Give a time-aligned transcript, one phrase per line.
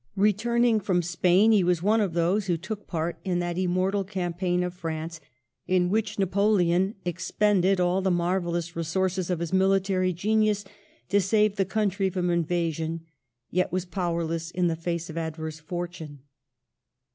[0.15, 4.63] Returning from Spain, he was one of those who took part in that immortal campaign
[4.63, 5.21] of France,
[5.67, 10.65] in which Napoleon expended all the marvellous resources of his military genius
[11.09, 13.01] to save the country from invasion,
[13.51, 16.21] yet was powerless in the face of adverse fortune.